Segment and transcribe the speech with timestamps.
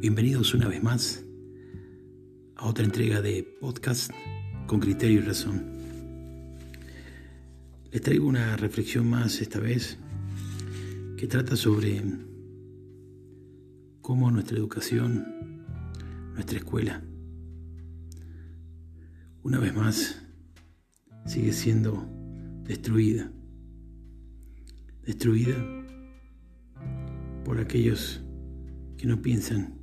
[0.00, 1.24] Bienvenidos una vez más
[2.54, 4.12] a otra entrega de podcast
[4.68, 5.72] con criterio y razón.
[7.90, 9.98] Les traigo una reflexión más esta vez
[11.16, 12.00] que trata sobre
[14.00, 15.66] cómo nuestra educación,
[16.34, 17.02] nuestra escuela,
[19.42, 20.22] una vez más
[21.26, 22.08] sigue siendo
[22.62, 23.32] destruida.
[25.02, 25.56] Destruida
[27.44, 28.20] por aquellos
[28.96, 29.77] que no piensan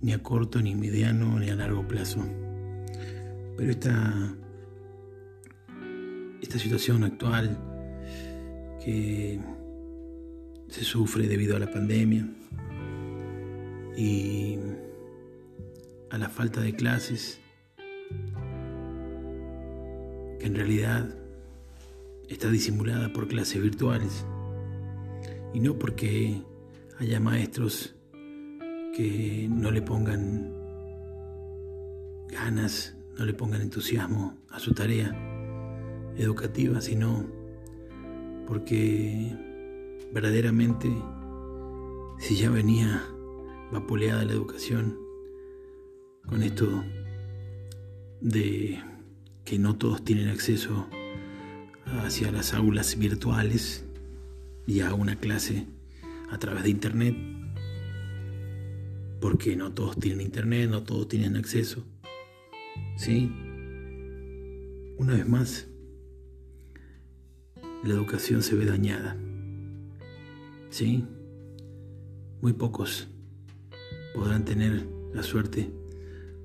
[0.00, 2.24] ni a corto, ni mediano, ni a largo plazo.
[3.56, 4.36] Pero esta,
[6.40, 7.58] esta situación actual
[8.84, 9.40] que
[10.68, 12.28] se sufre debido a la pandemia
[13.96, 14.58] y
[16.10, 17.40] a la falta de clases,
[20.38, 21.14] que en realidad
[22.28, 24.24] está disimulada por clases virtuales,
[25.52, 26.42] y no porque
[26.98, 27.97] haya maestros
[28.98, 30.52] que no le pongan
[32.32, 35.16] ganas, no le pongan entusiasmo a su tarea
[36.16, 37.24] educativa, sino
[38.44, 39.36] porque
[40.12, 40.90] verdaderamente
[42.18, 43.04] si ya venía
[43.70, 44.98] vapuleada la educación
[46.26, 46.82] con esto
[48.20, 48.82] de
[49.44, 50.88] que no todos tienen acceso
[52.02, 53.84] hacia las aulas virtuales
[54.66, 55.68] y a una clase
[56.32, 57.37] a través de internet,
[59.20, 61.84] porque no todos tienen internet, no todos tienen acceso.
[62.96, 63.30] ¿Sí?
[64.98, 65.68] Una vez más,
[67.84, 69.16] la educación se ve dañada.
[70.70, 71.04] ¿Sí?
[72.40, 73.08] Muy pocos
[74.14, 75.70] podrán tener la suerte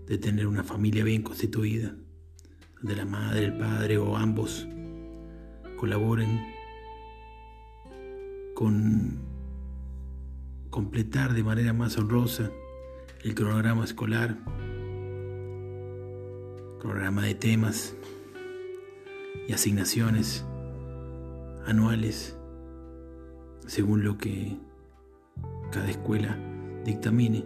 [0.06, 1.96] de tener una familia bien constituida,
[2.78, 4.68] donde la madre, el padre o ambos
[5.78, 6.42] colaboren
[8.53, 9.20] con
[10.70, 12.52] completar de manera más honrosa
[13.23, 14.38] el cronograma escolar,
[16.79, 17.95] cronograma de temas
[19.47, 20.45] y asignaciones
[21.66, 22.38] anuales
[23.66, 24.57] según lo que
[25.72, 26.38] cada escuela
[26.84, 27.45] dictamine,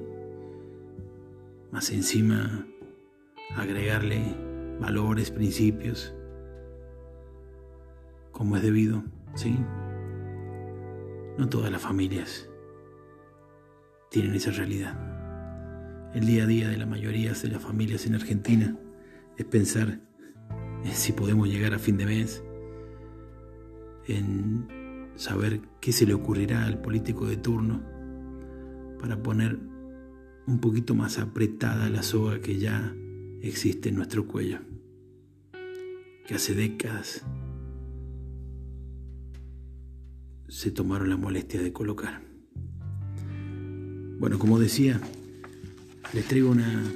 [1.71, 2.65] más encima
[3.55, 4.35] agregarle
[4.79, 6.13] valores, principios,
[8.31, 9.03] como es debido,
[9.35, 9.57] ¿sí?
[11.37, 12.49] No todas las familias
[14.09, 15.06] tienen esa realidad.
[16.13, 18.75] El día a día de la mayoría de las familias en Argentina
[19.37, 19.99] es pensar
[20.83, 22.43] en si podemos llegar a fin de mes,
[24.07, 24.67] en
[25.15, 27.83] saber qué se le ocurrirá al político de turno
[28.99, 29.59] para poner
[30.47, 32.95] un poquito más apretada la soga que ya
[33.41, 34.59] existe en nuestro cuello,
[36.25, 37.25] que hace décadas
[40.47, 42.21] se tomaron la molestia de colocar.
[44.19, 44.99] Bueno, como decía,
[46.13, 46.93] les traigo una,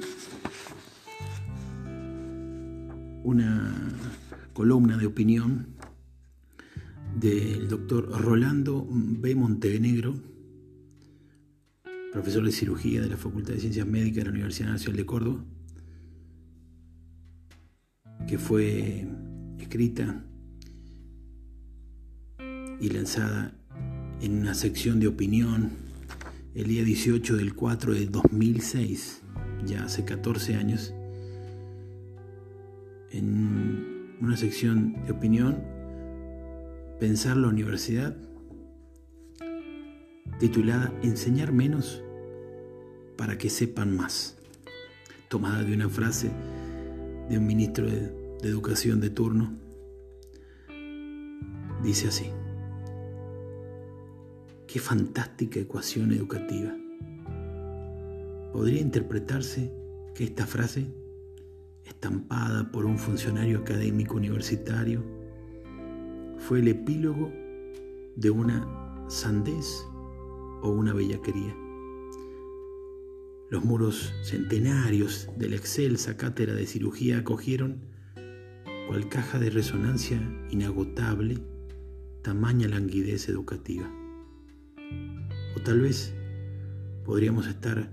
[3.24, 3.98] una
[4.52, 5.66] columna de opinión
[7.18, 9.34] del doctor Rolando B.
[9.34, 10.14] Montenegro,
[12.12, 15.44] profesor de cirugía de la Facultad de Ciencias Médicas de la Universidad Nacional de Córdoba,
[18.26, 19.06] que fue
[19.58, 20.24] escrita
[22.80, 23.54] y lanzada
[24.20, 25.81] en una sección de opinión
[26.54, 29.22] el día 18 del 4 de 2006,
[29.64, 30.94] ya hace 14 años,
[33.10, 35.72] en una sección de opinión,
[37.00, 38.16] Pensar la universidad,
[40.38, 42.00] titulada Enseñar menos
[43.16, 44.38] para que sepan más,
[45.28, 46.30] tomada de una frase
[47.28, 48.08] de un ministro de,
[48.40, 49.52] de Educación de turno.
[51.82, 52.26] Dice así.
[54.72, 56.74] Qué fantástica ecuación educativa.
[58.54, 59.70] Podría interpretarse
[60.14, 60.86] que esta frase,
[61.84, 65.04] estampada por un funcionario académico universitario,
[66.38, 67.30] fue el epílogo
[68.16, 69.84] de una sandez
[70.62, 71.54] o una bellaquería.
[73.50, 77.82] Los muros centenarios de la excelsa cátedra de cirugía acogieron,
[78.88, 80.18] cual caja de resonancia
[80.48, 81.40] inagotable,
[82.22, 83.92] tamaña languidez educativa.
[85.56, 86.14] O tal vez
[87.04, 87.92] podríamos estar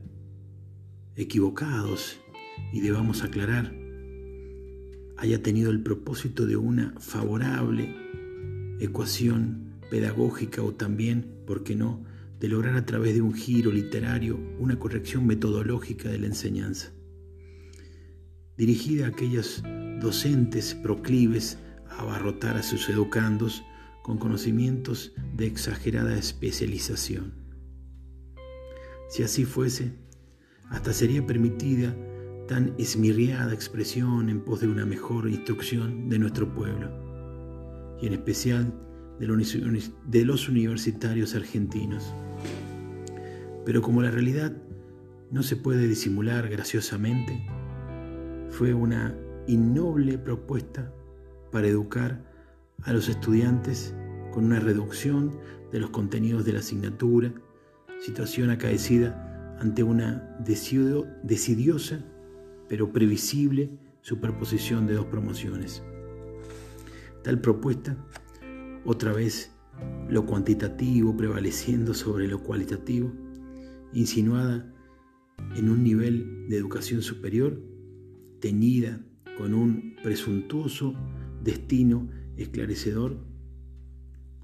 [1.15, 2.19] equivocados
[2.71, 3.73] y debamos aclarar,
[5.17, 7.95] haya tenido el propósito de una favorable
[8.79, 12.03] ecuación pedagógica o también, ¿por qué no?,
[12.39, 16.93] de lograr a través de un giro literario una corrección metodológica de la enseñanza,
[18.55, 19.61] dirigida a aquellos
[19.99, 21.57] docentes proclives
[21.89, 23.61] a abarrotar a sus educandos
[24.09, 27.31] con conocimientos de exagerada especialización.
[29.07, 29.93] Si así fuese,
[30.71, 31.95] hasta sería permitida
[32.47, 36.89] tan esmirriada expresión en pos de una mejor instrucción de nuestro pueblo,
[38.01, 38.73] y en especial
[39.19, 42.11] de los universitarios argentinos.
[43.63, 44.57] Pero como la realidad
[45.29, 47.45] no se puede disimular graciosamente,
[48.49, 49.15] fue una
[49.45, 50.91] innoble propuesta
[51.51, 52.27] para educar
[52.83, 53.93] a los estudiantes
[54.31, 55.37] con una reducción
[55.71, 57.33] de los contenidos de la asignatura,
[57.99, 62.03] situación acaecida ante una decidiosa
[62.69, 63.71] pero previsible
[64.01, 65.83] superposición de dos promociones.
[67.23, 67.97] Tal propuesta,
[68.85, 69.51] otra vez
[70.07, 73.11] lo cuantitativo prevaleciendo sobre lo cualitativo,
[73.91, 74.71] insinuada
[75.55, 77.61] en un nivel de educación superior,
[78.39, 79.01] teñida
[79.37, 80.93] con un presuntuoso
[81.43, 82.07] destino
[82.43, 83.17] esclarecedor,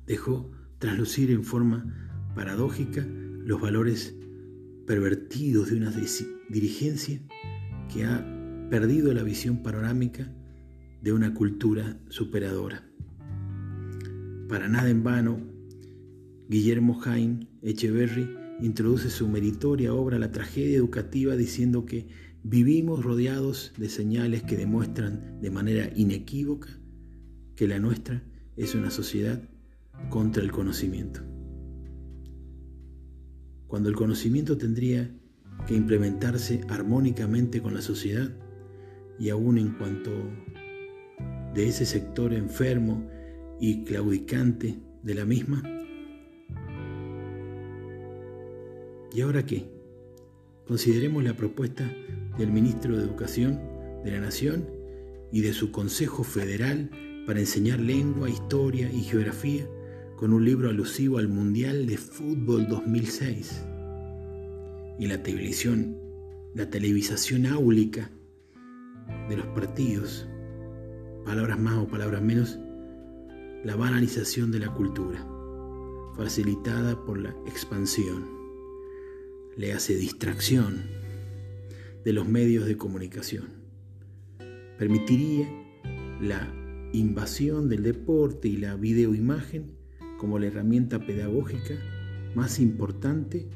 [0.06, 4.16] dejó traslucir en forma paradójica los valores
[4.86, 5.92] pervertidos de una
[6.50, 7.22] dirigencia
[7.92, 8.26] que ha
[8.70, 10.32] perdido la visión panorámica
[11.02, 12.84] de una cultura superadora.
[14.50, 15.40] Para nada en vano,
[16.50, 18.30] Guillermo Jaime Echeverry
[18.62, 22.08] introduce su meritoria obra La tragedia educativa diciendo que
[22.44, 26.70] vivimos rodeados de señales que demuestran de manera inequívoca
[27.56, 28.22] que la nuestra
[28.58, 29.42] es una sociedad
[30.10, 31.22] contra el conocimiento.
[33.68, 35.10] Cuando el conocimiento tendría
[35.68, 38.30] que implementarse armónicamente con la sociedad
[39.20, 40.12] y aún en cuanto
[41.54, 43.10] de ese sector enfermo
[43.60, 45.64] y claudicante de la misma.
[49.14, 49.70] ¿Y ahora qué?
[50.68, 51.90] Consideremos la propuesta
[52.38, 53.62] del ministro de Educación
[54.04, 54.70] de la Nación
[55.32, 56.90] y de su Consejo Federal
[57.26, 59.68] para enseñar lengua, historia y geografía
[60.16, 63.66] con un libro alusivo al Mundial de Fútbol 2006
[65.00, 65.98] y la televisión,
[66.54, 68.12] la televisación áulica
[69.28, 70.28] de los partidos,
[71.26, 72.60] palabras más o palabras menos,
[73.64, 75.26] la banalización de la cultura,
[76.16, 78.30] facilitada por la expansión,
[79.58, 80.84] le hace distracción
[82.04, 83.48] de los medios de comunicación.
[84.78, 85.50] Permitiría
[86.22, 86.65] la
[86.98, 89.72] invasión del deporte y la videoimagen
[90.18, 91.76] como la herramienta pedagógica
[92.36, 93.48] más importante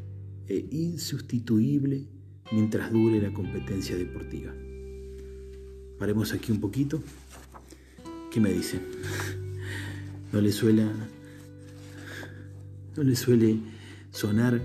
[0.47, 2.07] e insustituible
[2.51, 4.53] mientras dure la competencia deportiva.
[5.97, 7.01] Paremos aquí un poquito.
[8.31, 8.81] ¿Qué me dicen?
[10.31, 10.85] ¿No le suele,
[12.95, 13.57] no le suele
[14.11, 14.61] sonar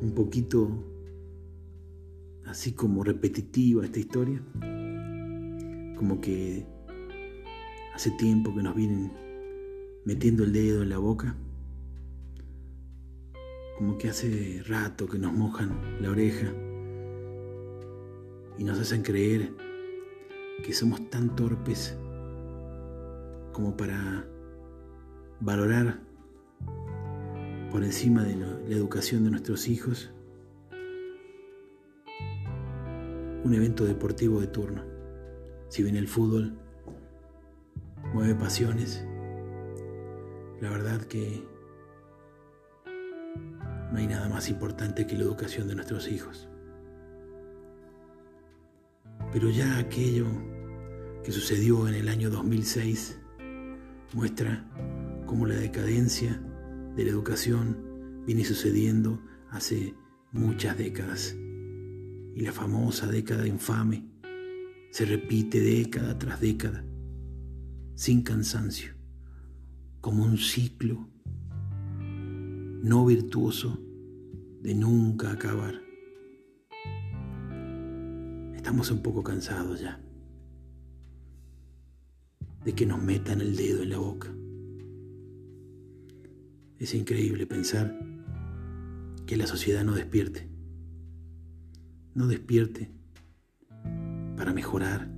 [0.00, 0.84] un poquito
[2.44, 4.42] así como repetitiva esta historia?
[5.96, 6.75] Como que
[7.96, 9.10] hace tiempo que nos vienen
[10.04, 11.34] metiendo el dedo en la boca
[13.78, 16.52] como que hace rato que nos mojan la oreja
[18.58, 19.50] y nos hacen creer
[20.62, 21.96] que somos tan torpes
[23.54, 24.28] como para
[25.40, 25.98] valorar
[27.72, 30.10] por encima de la educación de nuestros hijos
[33.42, 34.82] un evento deportivo de turno.
[35.68, 36.58] Si bien el fútbol
[38.12, 39.06] mueve pasiones,
[40.60, 41.46] la verdad que
[43.92, 46.48] no hay nada más importante que la educación de nuestros hijos.
[49.32, 50.26] Pero ya aquello
[51.22, 53.18] que sucedió en el año 2006
[54.12, 54.64] muestra
[55.26, 56.40] cómo la decadencia
[56.96, 59.20] de la educación viene sucediendo
[59.50, 59.94] hace
[60.32, 61.36] muchas décadas.
[62.34, 64.04] Y la famosa década infame
[64.90, 66.84] se repite década tras década,
[67.96, 68.92] sin cansancio,
[70.02, 71.08] como un ciclo
[72.82, 73.82] no virtuoso
[74.60, 75.74] de nunca acabar.
[78.54, 79.98] Estamos un poco cansados ya
[82.64, 84.30] de que nos metan el dedo en la boca.
[86.78, 87.98] Es increíble pensar
[89.24, 90.50] que la sociedad no despierte.
[92.14, 92.90] No despierte
[94.36, 95.15] para mejorar,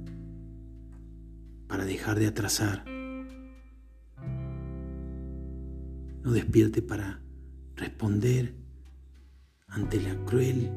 [1.78, 2.84] para dejar de atrasar.
[6.24, 7.22] No despierte para
[7.76, 8.52] responder
[9.68, 10.72] ante la cruel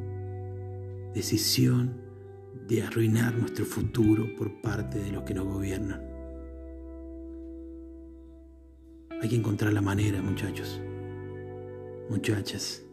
[1.16, 2.00] decisión
[2.68, 6.04] de arruinar nuestro futuro por parte de los que nos gobiernan.
[9.24, 10.80] Hay que encontrar la manera, muchachos,
[12.12, 12.84] muchachas.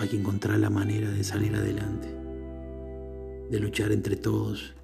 [0.00, 2.08] Hay que encontrar la manera de salir adelante,
[3.48, 4.74] de luchar entre todos,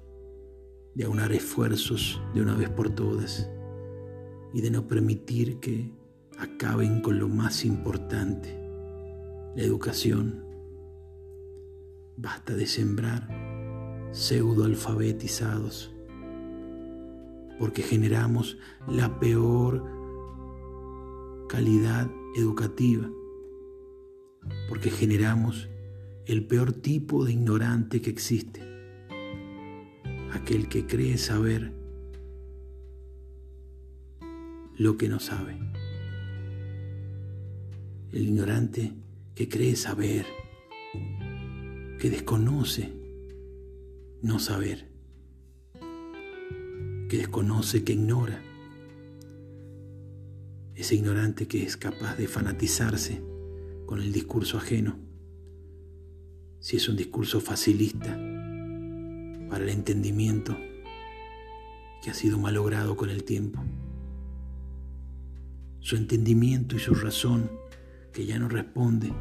[0.95, 3.49] de aunar esfuerzos de una vez por todas
[4.53, 5.91] y de no permitir que
[6.39, 8.57] acaben con lo más importante,
[9.55, 10.45] la educación,
[12.17, 13.27] Basta de sembrar
[14.13, 15.93] pseudoalfabetizados,
[17.59, 19.83] porque generamos la peor
[21.49, 23.09] calidad educativa,
[24.69, 25.67] porque generamos
[26.25, 28.61] el peor tipo de ignorante que existe,
[30.35, 31.71] aquel que cree saber
[34.77, 35.57] lo que no sabe,
[38.11, 38.93] el ignorante
[39.33, 40.25] que cree saber,
[41.99, 42.91] que desconoce
[44.21, 44.89] no saber,
[47.09, 48.43] que desconoce, que ignora,
[50.75, 53.21] ese ignorante que es capaz de fanatizarse
[53.85, 54.99] con el discurso ajeno,
[56.59, 58.34] si es un discurso facilista
[59.49, 60.55] para el entendimiento
[62.01, 63.63] que ha sido malogrado con el tiempo.
[65.79, 67.49] Su entendimiento y su razón
[68.11, 69.11] que ya no responde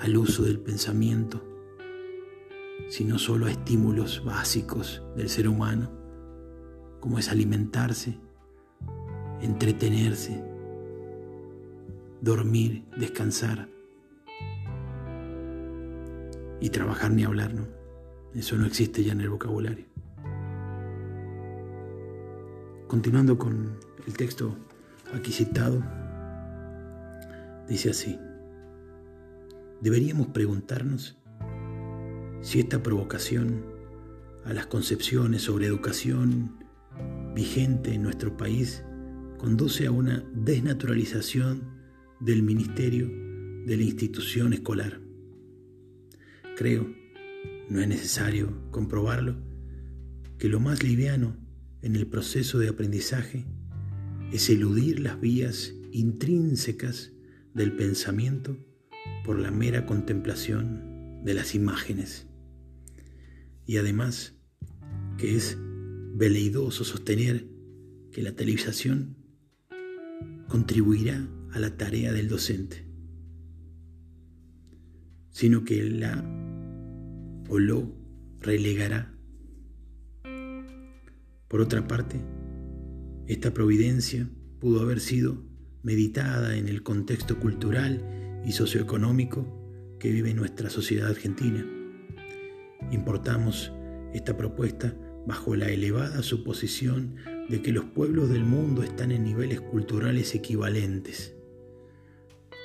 [0.00, 1.42] al uso del pensamiento,
[2.88, 5.90] sino solo a estímulos básicos del ser humano,
[7.00, 8.18] como es alimentarse,
[9.40, 10.42] entretenerse,
[12.20, 13.68] dormir, descansar
[16.60, 17.75] y trabajar ni hablar, ¿no?
[18.34, 19.86] Eso no existe ya en el vocabulario.
[22.86, 24.56] Continuando con el texto
[25.12, 25.82] aquí citado,
[27.68, 28.18] dice así,
[29.80, 31.18] deberíamos preguntarnos
[32.42, 33.64] si esta provocación
[34.44, 36.64] a las concepciones sobre educación
[37.34, 38.84] vigente en nuestro país
[39.38, 41.62] conduce a una desnaturalización
[42.20, 43.08] del ministerio
[43.66, 45.00] de la institución escolar.
[46.56, 46.86] Creo,
[47.68, 49.36] no es necesario comprobarlo,
[50.38, 51.36] que lo más liviano
[51.82, 53.46] en el proceso de aprendizaje
[54.32, 57.12] es eludir las vías intrínsecas
[57.54, 58.56] del pensamiento
[59.24, 62.26] por la mera contemplación de las imágenes.
[63.66, 64.34] Y además,
[65.18, 65.58] que es
[66.14, 67.48] veleidoso sostener
[68.12, 69.16] que la televisación
[70.48, 72.86] contribuirá a la tarea del docente,
[75.30, 76.45] sino que la
[77.48, 77.92] o lo
[78.40, 79.12] relegará.
[81.48, 82.20] Por otra parte,
[83.26, 84.28] esta providencia
[84.60, 85.42] pudo haber sido
[85.82, 91.64] meditada en el contexto cultural y socioeconómico que vive nuestra sociedad argentina.
[92.90, 93.72] Importamos
[94.12, 94.94] esta propuesta
[95.26, 97.16] bajo la elevada suposición
[97.48, 101.34] de que los pueblos del mundo están en niveles culturales equivalentes.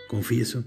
[0.10, 0.66] Confieso,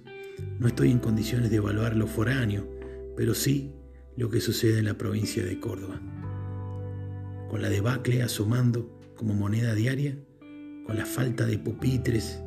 [0.59, 2.69] no estoy en condiciones de evaluar lo foráneo,
[3.17, 3.73] pero sí
[4.17, 6.01] lo que sucede en la provincia de Córdoba.
[7.51, 10.17] Con la debacle asomando como moneda diaria,
[10.87, 12.41] con la falta de pupitres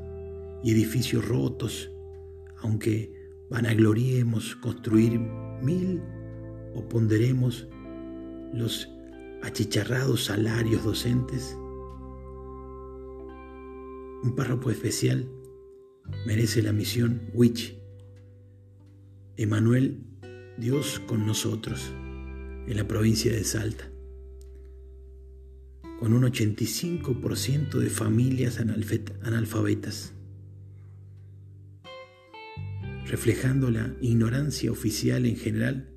[0.63, 1.91] y edificios rotos,
[2.61, 3.13] aunque
[3.49, 5.19] vanagloriemos construir
[5.61, 6.01] mil
[6.75, 7.67] o ponderemos
[8.53, 8.89] los
[9.43, 11.57] achicharrados salarios docentes,
[14.23, 15.29] un párrafo especial
[16.25, 17.77] merece la misión Witch.
[19.35, 20.06] Emanuel,
[20.57, 21.93] Dios con nosotros,
[22.65, 23.91] en la provincia de Salta,
[25.99, 30.13] con un 85% de familias analfabetas,
[33.05, 35.91] reflejando la ignorancia oficial en general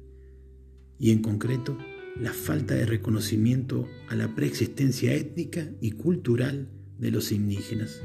[0.98, 1.78] y en concreto
[2.20, 8.02] la falta de reconocimiento a la preexistencia étnica y cultural de los indígenas.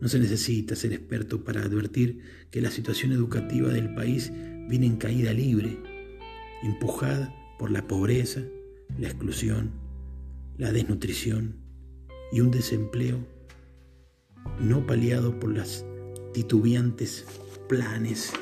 [0.00, 4.32] No se necesita ser experto para advertir que la situación educativa del país
[4.68, 5.78] viene en caída libre,
[6.62, 8.42] empujada por la pobreza,
[8.98, 9.72] la exclusión,
[10.56, 11.56] la desnutrición
[12.32, 13.18] y un desempleo
[14.60, 15.84] no paliado por las
[16.32, 17.26] titubeantes
[17.68, 18.32] planes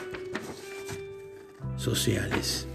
[1.76, 2.66] sociales.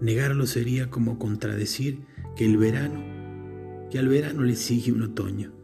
[0.00, 2.00] Negarlo sería como contradecir
[2.36, 3.00] que el verano,
[3.90, 5.61] que al verano le sigue un otoño.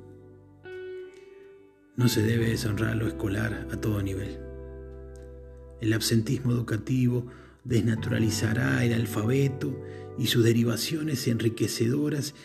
[1.98, 4.38] No se debe deshonrar lo escolar a todo nivel.
[5.80, 7.26] El absentismo educativo
[7.64, 9.76] desnaturalizará el alfabeto
[10.16, 12.36] y sus derivaciones enriquecedoras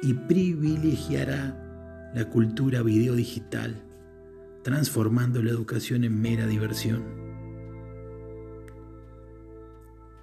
[0.00, 3.82] y privilegiará la cultura video digital,
[4.62, 7.02] transformando la educación en mera diversión.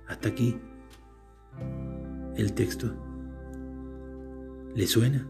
[0.08, 0.58] Hasta aquí
[2.38, 2.96] el texto.
[4.76, 5.28] ¿Le suena?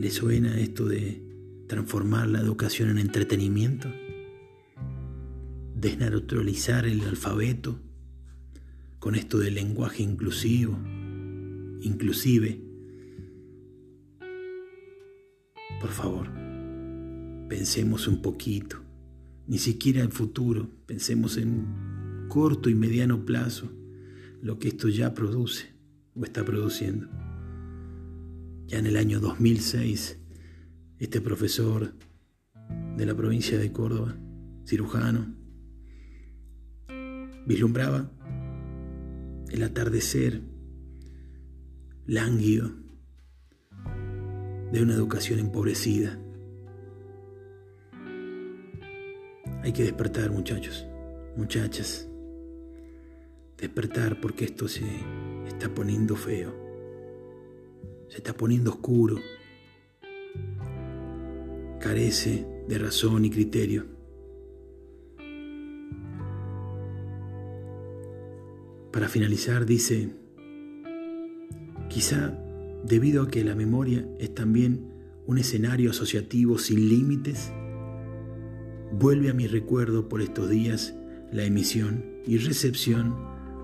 [0.00, 1.22] ¿Le suena esto de
[1.66, 3.92] transformar la educación en entretenimiento?
[5.74, 7.78] Desnaturalizar el alfabeto
[8.98, 10.78] con esto del lenguaje inclusivo,
[11.82, 12.62] inclusive.
[15.82, 16.30] Por favor,
[17.50, 18.78] pensemos un poquito.
[19.46, 23.70] ni siquiera el futuro, pensemos en corto y mediano plazo,
[24.40, 25.66] lo que esto ya produce
[26.14, 27.19] o está produciendo.
[28.70, 30.16] Ya en el año 2006,
[31.00, 31.92] este profesor
[32.96, 34.16] de la provincia de Córdoba,
[34.64, 35.34] cirujano,
[37.48, 38.12] vislumbraba
[39.50, 40.42] el atardecer
[42.06, 42.70] lánguido
[44.70, 46.16] de una educación empobrecida.
[49.64, 50.86] Hay que despertar, muchachos,
[51.36, 52.08] muchachas.
[53.56, 54.84] Despertar porque esto se
[55.48, 56.69] está poniendo feo.
[58.10, 59.20] Se está poniendo oscuro.
[61.78, 63.86] Carece de razón y criterio.
[68.90, 70.12] Para finalizar, dice,
[71.88, 72.36] quizá
[72.84, 74.92] debido a que la memoria es también
[75.26, 77.52] un escenario asociativo sin límites,
[78.90, 80.96] vuelve a mi recuerdo por estos días
[81.30, 83.16] la emisión y recepción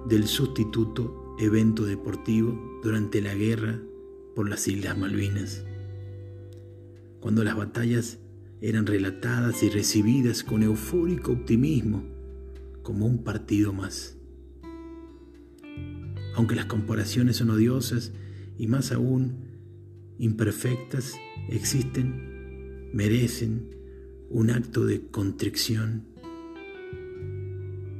[0.08, 3.82] del sustituto evento deportivo durante la guerra
[4.36, 5.64] por las Islas Malvinas,
[7.20, 8.18] cuando las batallas
[8.60, 12.04] eran relatadas y recibidas con eufórico optimismo
[12.82, 14.18] como un partido más.
[16.34, 18.12] Aunque las comparaciones son odiosas
[18.58, 19.38] y más aún
[20.18, 21.14] imperfectas,
[21.48, 23.70] existen, merecen
[24.28, 26.04] un acto de contrición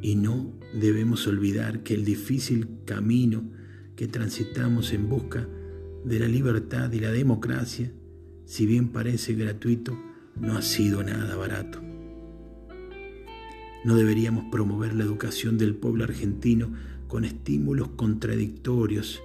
[0.02, 3.42] y no debemos olvidar que el difícil camino
[3.96, 5.48] que transitamos en busca
[6.06, 7.90] de la libertad y la democracia,
[8.44, 9.98] si bien parece gratuito,
[10.40, 11.82] no ha sido nada barato.
[13.84, 16.72] No deberíamos promover la educación del pueblo argentino
[17.08, 19.20] con estímulos contradictorios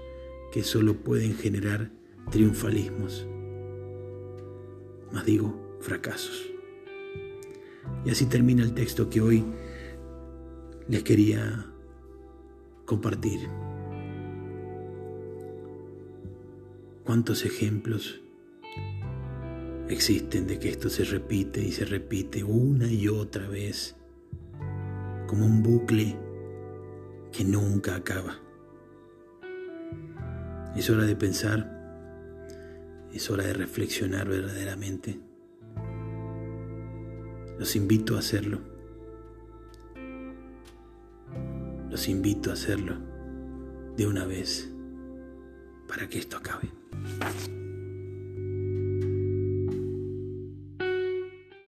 [0.52, 1.91] que solo pueden generar
[2.32, 3.28] triunfalismos,
[5.13, 6.48] más digo, fracasos.
[8.06, 9.46] Y así termina el texto que hoy
[10.88, 11.67] les quería
[12.86, 13.39] compartir.
[17.12, 18.21] ¿Cuántos ejemplos
[19.89, 23.97] existen de que esto se repite y se repite una y otra vez
[25.28, 26.17] como un bucle
[27.34, 28.39] que nunca acaba?
[30.74, 32.47] Es hora de pensar,
[33.12, 35.19] es hora de reflexionar verdaderamente.
[37.60, 38.62] Los invito a hacerlo.
[41.89, 42.95] Los invito a hacerlo
[43.97, 44.71] de una vez
[45.89, 46.81] para que esto acabe.
[47.20, 47.61] Bye.